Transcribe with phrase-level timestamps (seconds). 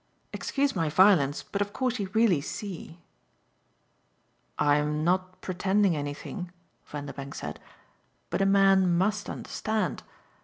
[0.33, 2.97] "Excuse my violence, but of course you really see."
[4.57, 6.51] "I'm not pretending anything,"
[6.87, 7.59] Vanderbank said
[8.31, 10.01] "but a man MUST understand.